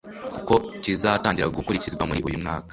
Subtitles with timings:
[0.35, 2.69] kuko kizatangira gukurikizwa muri uyu mwaka